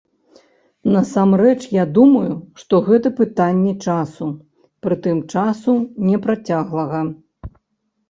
[0.95, 2.31] Насамрэч я думаю,
[2.63, 4.33] што гэта пытанне часу,
[4.89, 5.71] прытым часу
[6.11, 7.09] непрацяглага.